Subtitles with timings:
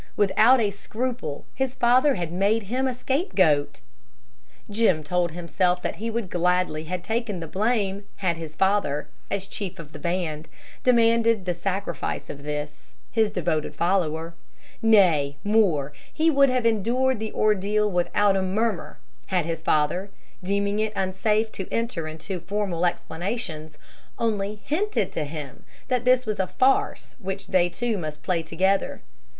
[0.17, 3.81] Without a scruple, his father had made him a scapegoat.
[4.67, 9.45] Jim told himself that he would gladly have taken the blame had his father, as
[9.45, 10.47] chief of the band,
[10.81, 14.33] demanded the sacrifice of this, his devoted follower.
[14.81, 18.97] Nay, more, he would have endured the ordeal without a murmur
[19.27, 20.09] had his father,
[20.43, 23.77] deeming it unsafe to enter into formal explanations,
[24.17, 29.03] only hinted to him that this was a farce which they two must play together.